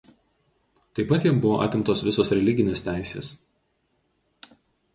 Taip 0.99 1.11
pat 1.11 1.27
jam 1.27 1.41
buvo 1.43 1.59
atimtos 1.65 2.03
visos 2.07 2.33
religinės 2.37 2.83
teisės. 2.89 3.33